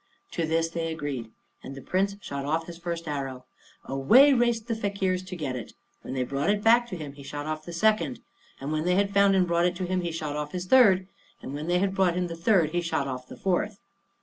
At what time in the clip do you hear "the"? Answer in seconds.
1.75-1.81, 4.67-4.73, 7.65-7.71, 12.25-12.35, 13.27-13.37